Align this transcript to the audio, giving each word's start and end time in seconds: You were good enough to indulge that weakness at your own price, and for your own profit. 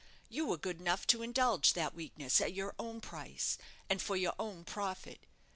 You 0.29 0.47
were 0.47 0.57
good 0.57 0.79
enough 0.79 1.05
to 1.05 1.21
indulge 1.21 1.73
that 1.73 1.93
weakness 1.93 2.41
at 2.41 2.53
your 2.53 2.73
own 2.79 3.01
price, 3.01 3.59
and 3.87 4.01
for 4.01 4.15
your 4.17 4.33
own 4.39 4.63
profit. 4.65 5.19